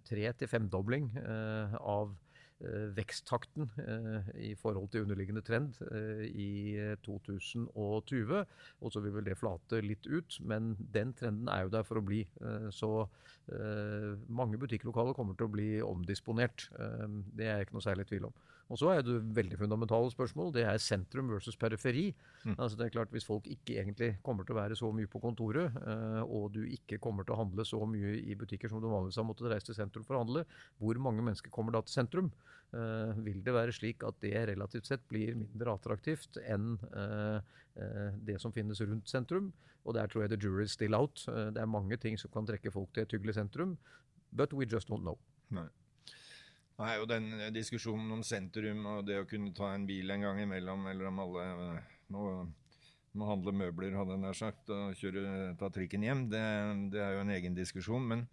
[0.07, 1.11] tre til femdobling
[1.79, 2.32] av Eh,
[2.97, 6.51] veksttakten eh, i forhold til underliggende trend eh, i
[7.05, 8.43] 2020.
[8.81, 11.99] Og så vil vel det flate litt ut, men den trenden er jo der for
[11.99, 12.23] å bli.
[12.73, 13.05] Så
[14.31, 16.69] mange butikklokaler kommer til å bli omdisponert.
[17.35, 18.35] Det er jeg ikke noe særlig tvil om.
[18.71, 20.53] Og så er det veldig fundamentale spørsmål.
[20.55, 22.07] Det er sentrum versus periferi.
[22.43, 22.55] Mm.
[22.57, 25.19] Altså det er klart Hvis folk ikke egentlig kommer til å være så mye på
[25.23, 28.87] kontoret, uh, og du ikke kommer til å handle så mye i butikker som du
[28.87, 30.45] vanligvis har måttet reise til sentrum for å handle,
[30.79, 32.31] hvor mange mennesker kommer da til sentrum?
[32.73, 37.37] Uh, vil det være slik at det relativt sett blir mindre attraktivt enn uh,
[38.21, 39.51] det som finnes rundt sentrum?
[39.83, 41.25] Og der tror jeg the jury is still out.
[41.25, 43.77] det er mange ting som kan trekke folk til et hyggelig sentrum,
[44.31, 45.17] but we just don't know.
[45.51, 45.67] Nei.
[46.81, 50.39] Nei, og den diskusjonen om sentrum og det å kunne ta en bil en gang
[50.41, 52.23] imellom, eller om alle eh, må,
[53.13, 56.41] må handle møbler, hadde jeg nær sagt, og kjøre, ta trikken hjem, det,
[56.95, 58.07] det, er jo en egen diskusjon.
[58.09, 58.25] Men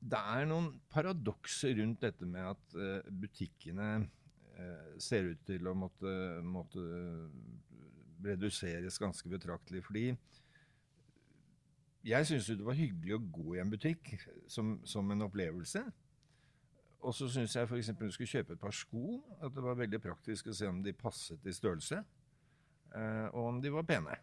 [0.00, 4.06] det er noen paradokser rundt dette med at uh, butikkene
[4.96, 6.80] ser ut til å måtte, måtte
[8.24, 9.82] reduseres ganske betraktelig.
[9.84, 10.06] Fordi
[12.06, 14.14] jeg syns det var hyggelig å gå i en butikk
[14.48, 15.82] som, som en opplevelse.
[17.06, 17.92] Og så syns jeg f.eks.
[17.94, 20.94] du skulle kjøpe et par sko, at det var veldig praktisk å se om de
[20.96, 22.00] passet i størrelse,
[22.98, 24.16] eh, og om de var pene.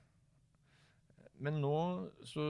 [1.43, 1.77] Men nå
[2.27, 2.43] så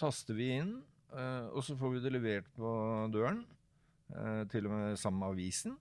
[0.00, 0.74] taster vi inn,
[1.12, 2.70] eh, og så får vi det levert på
[3.14, 3.44] døren.
[4.08, 5.76] Eh, til og med sammen med avisen.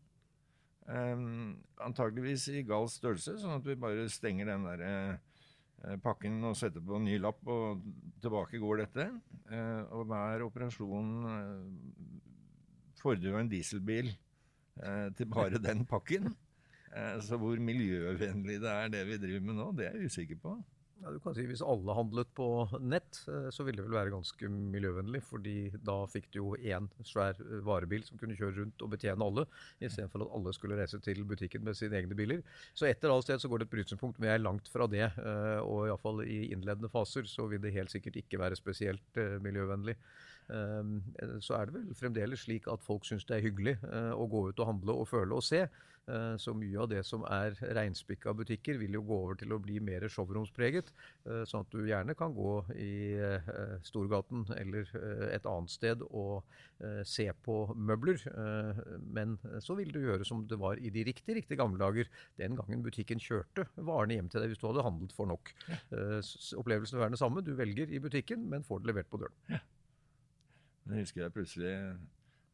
[1.84, 6.84] Antageligvis i gal størrelse, sånn at vi bare stenger den der eh, pakken og setter
[6.84, 7.84] på en ny lapp, og
[8.24, 9.10] tilbake går dette.
[9.96, 11.12] Og hver operasjon
[13.08, 16.34] fordrer jo en dieselbil eh, til bare den pakken.
[16.94, 20.44] Eh, så hvor miljøvennlig det er det vi driver med nå, det er jeg usikker
[20.44, 20.58] på.
[21.04, 22.48] Ja, du kan si Hvis alle handlet på
[22.82, 25.22] nett, eh, så ville det vel være ganske miljøvennlig.
[25.24, 29.26] fordi da fikk du jo én svær eh, varebil som kunne kjøre rundt og betjene
[29.26, 29.46] alle,
[29.80, 32.42] istedenfor at alle skulle reise til butikken med sine egne biler.
[32.74, 34.88] Så et eller annet sted så går det et brytningspunkt, men jeg er langt fra
[34.90, 35.06] det.
[35.06, 39.98] Eh, og iallfall i innledende faser så vil det helt sikkert ikke være spesielt miljøvennlig.
[40.54, 41.02] Ehm,
[41.44, 44.48] så er det vel fremdeles slik at folk syns det er hyggelig eh, å gå
[44.50, 45.66] ut og handle og føle og se.
[46.08, 49.60] Eh, så mye av det som er reinspikka butikker, vil jo gå over til å
[49.60, 50.94] bli mer showromspreget.
[51.28, 52.94] Eh, sånn at du gjerne kan gå i
[53.84, 54.88] Storgaten eller
[55.34, 56.48] et annet sted og
[57.08, 58.22] se på møbler.
[59.02, 62.10] Men så vil du gjøre som det var i de riktig, riktig gamle dager.
[62.38, 65.52] Den gangen butikken kjørte varene hjem til deg hvis du hadde handlet for nok.
[65.90, 67.46] Opplevelsen vil være den samme.
[67.46, 69.58] Du velger i butikken, men får det levert på døren.
[70.88, 70.96] Ja.
[70.96, 71.74] Jeg husker jeg plutselig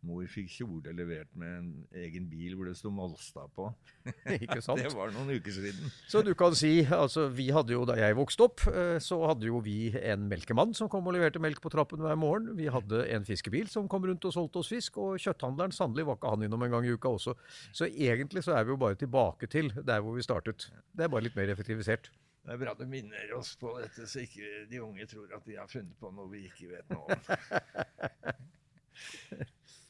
[0.03, 1.67] Mor fikk kjole levert med en
[2.03, 3.69] egen bil hvor det sto Molstad på.
[4.35, 4.81] Ikke sant?
[4.81, 5.93] det var noen uker siden.
[6.11, 9.47] Så du kan si, altså vi hadde jo da jeg vokste opp, eh, så hadde
[9.47, 12.51] jo vi en melkemann som kom og leverte melk på trappen hver morgen.
[12.59, 16.19] Vi hadde en fiskebil som kom rundt og solgte oss fisk, og kjøtthandleren sannelig var
[16.19, 17.37] ikke han innom en gang i uka også.
[17.71, 20.67] Så egentlig så er vi jo bare tilbake til der hvor vi startet.
[20.91, 22.11] Det er bare litt mer effektivisert.
[22.43, 25.55] Det er bra du minner oss på dette, så ikke de unge tror at de
[25.55, 27.19] har funnet på noe vi ikke vet noe om.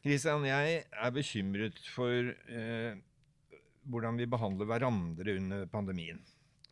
[0.03, 2.93] Kristian, jeg er bekymret for eh,
[3.89, 6.19] hvordan vi behandler hverandre under pandemien.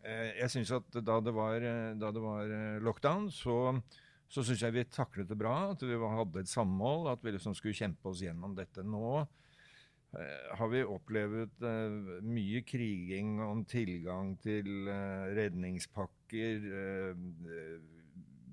[0.05, 1.57] Eh, jeg synes at Da det var,
[1.97, 3.81] da det var eh, lockdown, så,
[4.29, 5.71] så syns jeg vi taklet det bra.
[5.73, 8.85] At vi hadde et samhold, at vi liksom skulle kjempe oss gjennom dette.
[8.85, 9.29] Nå Eh,
[10.11, 16.65] har vi opplevd uh, mye kriging om tilgang til uh, redningspakker.
[16.67, 18.01] Uh,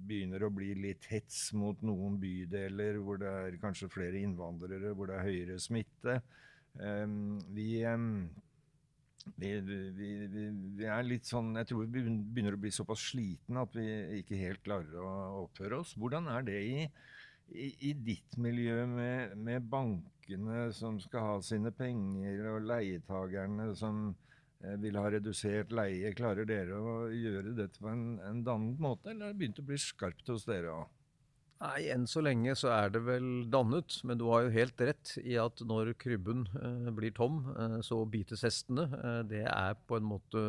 [0.08, 5.10] begynner å bli litt hets mot noen bydeler hvor det er kanskje flere innvandrere, hvor
[5.10, 6.20] det er høyere smitte.
[6.78, 8.28] Um, vi, um,
[9.36, 10.10] vi, vi,
[10.78, 13.86] vi, er litt sånn Jeg tror vi begynner å bli såpass slitne at vi
[14.20, 15.96] ikke helt klarer å oppføre oss.
[15.98, 16.84] Hvordan er det i
[17.50, 24.10] i, ditt miljø med, med, bankene som skal ha sine penger, og leietagerne som
[24.60, 29.10] eh, vil ha redusert leie, klarer dere å gjøre dette på en, en dannet måte,
[29.10, 30.86] eller har det begynt å bli skarpt hos dere òg?
[31.58, 35.16] Nei, Enn så lenge så er det vel dannet, men du har jo helt rett
[35.24, 38.84] i at når krybben eh, blir tom, eh, så bites hestene.
[38.94, 40.44] Eh, det er på en måte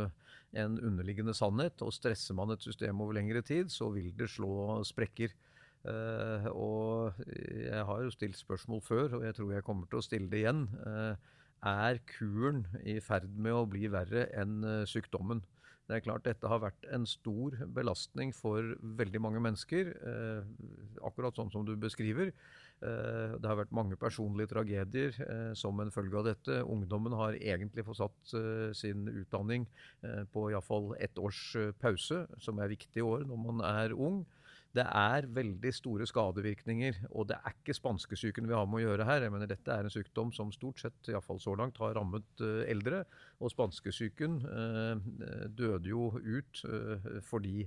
[0.54, 1.82] en underliggende sannhet.
[1.82, 5.34] og Stresser man et system over lengre tid, så vil det slå sprekker.
[5.88, 10.04] Uh, og jeg har jo stilt spørsmål før, og jeg tror jeg kommer til å
[10.04, 10.66] stille det igjen.
[10.84, 11.16] Uh,
[11.70, 15.42] er kuren i ferd med å bli verre enn uh, sykdommen?
[15.90, 19.88] Det er klart Dette har vært en stor belastning for veldig mange mennesker,
[21.02, 22.30] akkurat sånn som du beskriver.
[22.78, 25.18] Det har vært mange personlige tragedier
[25.58, 26.60] som en følge av dette.
[26.62, 28.36] Ungdommen har egentlig fått satt
[28.78, 29.66] sin utdanning
[30.30, 31.42] på iallfall ett års
[31.82, 34.22] pause, som er viktig i år når man er ung.
[34.70, 39.08] Det er veldig store skadevirkninger, og det er ikke spanskesyken vi har med å gjøre
[39.08, 39.24] her.
[39.26, 42.62] Jeg mener Dette er en sykdom som stort sett, iallfall så langt, har rammet uh,
[42.70, 43.02] eldre.
[43.40, 45.04] Og spanskesyken eh,
[45.56, 47.64] døde jo ut eh, fordi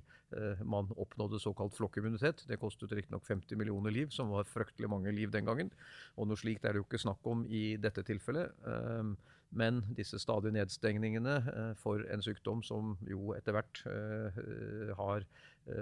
[0.69, 2.43] man oppnådde såkalt flokkimmunitet.
[2.49, 5.73] Det kostet riktignok 50 millioner liv, som var fryktelig mange liv den gangen.
[6.21, 8.53] Og noe slikt er det jo ikke snakk om i dette tilfellet.
[9.53, 11.39] Men disse stadige nedstengningene
[11.81, 13.83] for en sykdom som jo etter hvert
[15.01, 15.29] har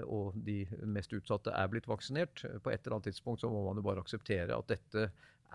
[0.04, 2.42] og de mest utsatte er blitt vaksinert.
[2.62, 5.06] På et eller annet tidspunkt så må man jo bare akseptere at dette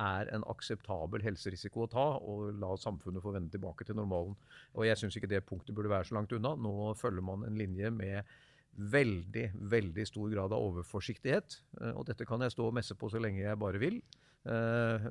[0.01, 4.35] er en akseptabel helserisiko å ta, og la samfunnet få vende tilbake til normalen.
[4.75, 6.55] Og Jeg syns ikke det punktet burde være så langt unna.
[6.55, 8.35] Nå følger man en linje med
[8.75, 11.59] veldig, veldig stor grad av overforsiktighet.
[11.81, 14.01] Eh, og dette kan jeg stå og messe på så lenge jeg bare vil.
[14.45, 15.08] Eh,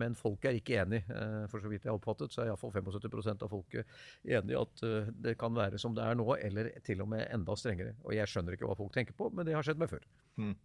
[0.00, 1.02] men folk er ikke enig.
[1.12, 4.84] Eh, for så vidt jeg har oppfattet, så er iallfall 75 av folket enig at
[5.20, 7.94] det kan være som det er nå, eller til og med enda strengere.
[8.04, 10.06] Og jeg skjønner ikke hva folk tenker på, men det har skjedd meg før.
[10.40, 10.56] Mm.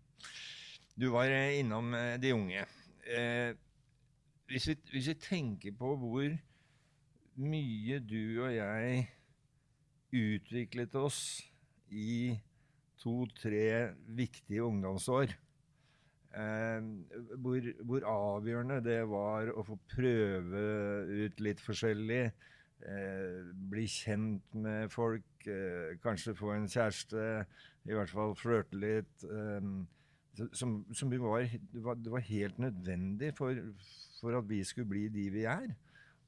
[0.95, 1.91] Du var innom
[2.23, 2.63] de unge
[3.05, 3.55] eh,
[4.47, 6.35] hvis, vi, hvis, vi, tenker på hvor
[7.35, 9.07] mye du og jeg
[10.15, 11.19] utviklet oss
[11.91, 12.37] i
[13.01, 15.44] to-tre viktige ungdomsår eh,
[16.35, 20.63] hvor, hvor, avgjørende det var å få prøve
[21.25, 22.25] ut litt forskjellig.
[22.85, 27.45] Eh, bli kjent med folk, eh, kanskje få en kjæreste,
[27.87, 29.23] i hvert fall flørte litt.
[29.23, 29.69] Eh,
[30.51, 33.55] som, som var, det, var, helt nødvendig for,
[34.19, 35.71] for, at vi skulle bli de vi er.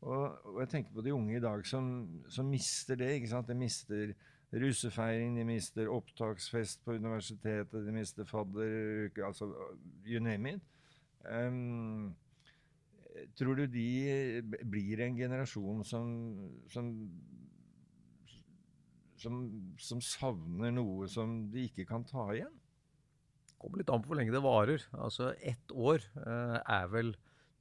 [0.01, 3.11] Og, og jeg tenker på de unge i dag som, som mister det.
[3.17, 3.49] ikke sant?
[3.49, 4.13] De mister
[4.53, 9.49] russefeiring, de mister opptaksfest på universitetet, de mister fadderuke altså
[10.07, 10.61] You name it.
[11.27, 12.15] Um,
[13.35, 16.13] tror du de blir en generasjon som,
[16.71, 16.93] som
[19.21, 19.37] som,
[19.81, 22.53] som savner noe som de ikke kan ta igjen?
[23.47, 24.83] Det kommer litt an på hvor lenge det varer.
[24.93, 27.15] Altså Ett år eh, er vel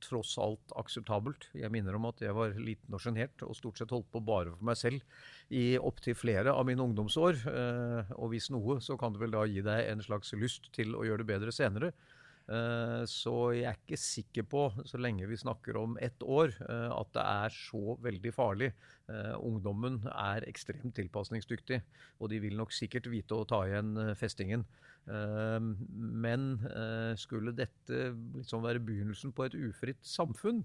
[0.07, 1.49] tross alt akseptabelt.
[1.57, 4.55] Jeg minner om at jeg var liten og sjenert og stort sett holdt på bare
[4.55, 5.03] for meg selv
[5.55, 7.43] i opptil flere av mine ungdomsår.
[7.53, 10.97] Eh, og hvis noe, så kan det vel da gi deg en slags lyst til
[10.97, 11.93] å gjøre det bedre senere.
[12.47, 16.93] Eh, så jeg er ikke sikker på, så lenge vi snakker om ett år, eh,
[16.95, 18.71] at det er så veldig farlig.
[19.11, 21.81] Eh, ungdommen er ekstremt tilpasningsdyktig,
[22.21, 24.67] og de vil nok sikkert vite å ta igjen festingen.
[25.07, 26.57] Men
[27.15, 30.65] skulle dette liksom være begynnelsen på et ufritt samfunn,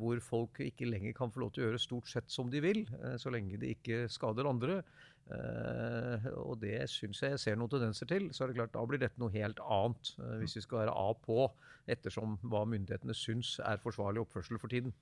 [0.00, 2.86] hvor folk ikke lenger kan få lov til å gjøre stort sett som de vil,
[3.20, 4.78] så lenge de ikke skader andre,
[5.26, 8.28] Uh, og det syns jeg jeg ser noen tendenser til.
[8.32, 10.94] Så er det klart, da blir dette noe helt annet, uh, hvis vi skal være
[10.94, 11.48] av på,
[11.90, 14.94] ettersom hva myndighetene syns er forsvarlig oppførsel for tiden.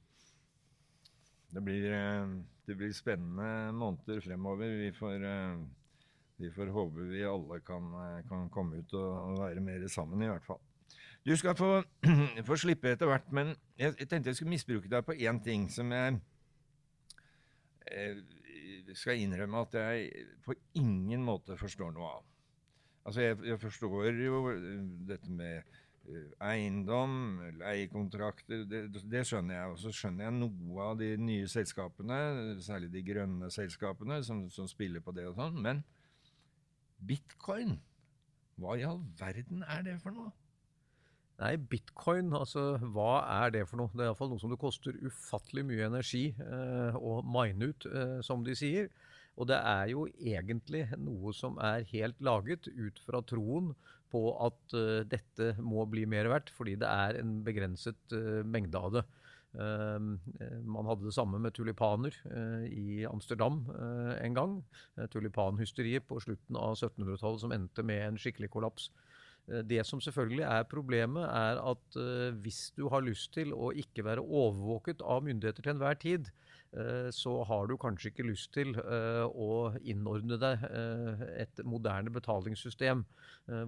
[1.53, 4.73] Det blir, uh, det blir spennende måneder fremover.
[4.81, 5.27] Vi får,
[6.41, 7.91] vi får håpe vi alle kan,
[8.29, 10.63] kan komme ut og, og, være mer sammen, i hvert fall.
[11.25, 11.83] Du skal få,
[12.49, 15.69] få slippe etter hvert, men jeg, jeg, tenkte jeg skulle misbruke deg på én ting
[15.73, 16.17] som jeg
[18.99, 22.29] skal innrømme at jeg på ingen måte forstår noe av.
[23.05, 25.75] Altså, jeg, jeg forstår jo eh, dette med
[26.09, 27.17] uh, eiendom,
[27.61, 29.73] leiekontrakter, det, det, skjønner jeg.
[29.73, 32.21] Og så skjønner jeg noe av de nye selskapene,
[32.65, 35.61] særlig de grønne selskapene, som, som spiller på det og sånn.
[35.67, 35.85] Men
[37.05, 37.77] bitcoin,
[38.61, 40.33] hva i all verden er det for noe?
[41.35, 43.91] Nei, bitcoin, altså hva er det for noe?
[43.91, 48.21] Det er iallfall noe som det koster ufattelig mye energi eh, å mine ut, eh,
[48.23, 48.87] som de sier.
[49.35, 53.73] Og det er jo egentlig noe som er helt laget ut fra troen
[54.15, 58.79] på at eh, dette må bli mer verdt, fordi det er en begrenset uh, mengde
[58.79, 59.03] av det.
[59.59, 59.99] Uh,
[60.63, 62.15] man hadde det samme med tulipaner
[62.71, 63.65] i Amsterdam
[64.23, 64.55] en gang.
[65.11, 68.93] tulipanhysteriet på slutten av 1700-tallet som endte med en skikkelig kollaps.
[69.51, 73.73] Eh, det som selvfølgelig er problemet, er at uh, hvis du har lyst til å
[73.77, 76.31] ikke være overvåket av myndigheter til enhver tid,
[76.77, 80.65] uh, så har du kanskje ikke lyst til å innordne deg
[81.39, 83.05] et moderne betalingssystem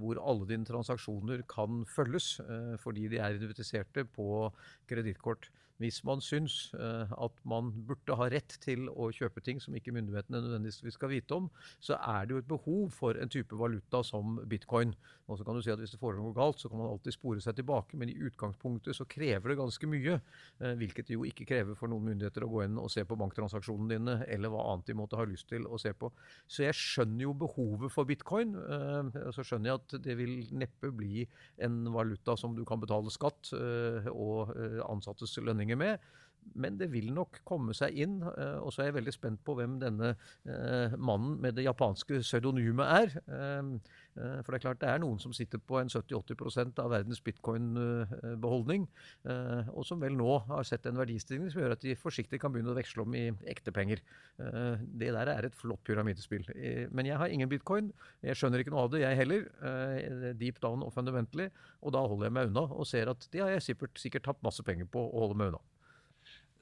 [0.01, 2.39] hvor alle dine transaksjoner kan følges
[2.83, 4.49] fordi de er identifiserte på
[4.91, 5.51] kredittkort.
[5.83, 10.41] Hvis man syns at man burde ha rett til å kjøpe ting som ikke myndighetene
[10.41, 14.39] nødvendigvis skal vite om, så er det jo et behov for en type valuta som
[14.49, 14.95] bitcoin.
[15.27, 17.41] Og så kan du si at Hvis det foregår galt, så kan man alltid spore
[17.43, 20.21] seg tilbake, men i utgangspunktet så krever det ganske mye.
[20.61, 23.19] Eh, hvilket det jo ikke krever for noen myndigheter å gå inn og se på
[23.19, 26.13] banktransaksjonene dine, eller hva annet de måtte ha lyst til å se på.
[26.47, 28.55] Så jeg skjønner jo behovet for bitcoin.
[28.55, 31.27] Eh, så skjønner jeg at det vil neppe bli
[31.59, 34.55] en valuta som du kan betale skatt eh, og
[34.87, 35.99] ansattes lønninger med.
[36.55, 38.19] Men det vil nok komme seg inn.
[38.23, 42.21] Eh, og så er jeg veldig spent på hvem denne eh, mannen med det japanske
[42.23, 43.17] pseudonymet er.
[43.27, 43.73] Eh,
[44.17, 48.87] for det er klart det er noen som sitter på en 70-80 av verdens bitcoin-beholdning,
[49.77, 52.73] og som vel nå har sett en verdistigning som gjør at de forsiktig kan begynne
[52.73, 54.01] å veksle om i ekte penger.
[54.41, 56.49] Det der er et flott pyramidespill.
[56.97, 57.93] Men jeg har ingen bitcoin.
[58.25, 60.33] Jeg skjønner ikke noe av det, jeg heller.
[60.41, 61.51] Deep down og fundamentally.
[61.85, 64.47] Og da holder jeg meg unna og ser at det har jeg sikkert, sikkert tapt
[64.49, 65.61] masse penger på å holde meg unna.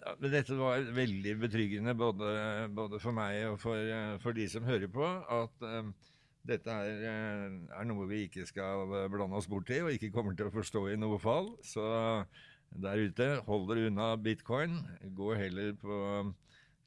[0.04, 2.32] Ja, dette var veldig betryggende både,
[2.76, 5.94] både for meg og for, eh, for, de som hører på, at um,
[6.44, 7.06] dette er,
[7.72, 10.90] er, noe vi ikke skal blande oss bort i, og ikke kommer til å forstå
[10.92, 11.54] i noe fall.
[11.64, 11.86] Så
[12.74, 14.82] der ute, hold dere unna bitcoin.
[15.16, 15.96] Gå heller på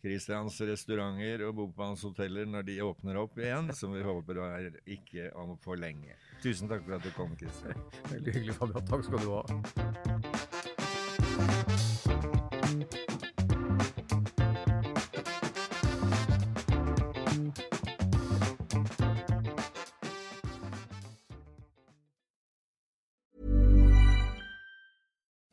[0.03, 4.43] Christians restauranter og bo på hans hoteller når de åpner opp igjen, som vi håper
[4.45, 6.13] er ikke om for lenge.
[6.43, 7.81] Tusen takk for at du kom, Christian.
[8.13, 8.87] Veldig hyggelig, Fabian.
[8.93, 10.56] Takk skal du ha.